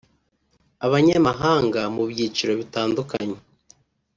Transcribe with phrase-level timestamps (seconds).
[0.85, 3.37] abanyamahanga mu byiciro bitandukanye